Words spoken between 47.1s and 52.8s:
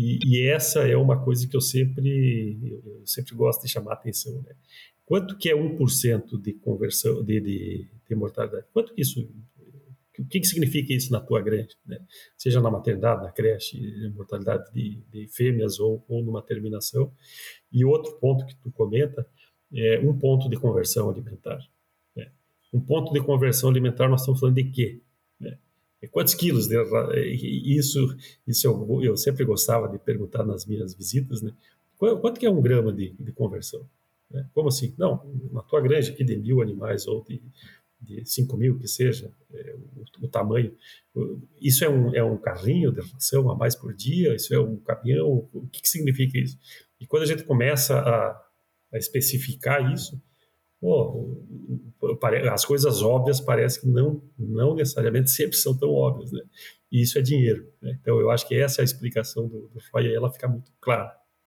a gente começa a, a especificar isso, as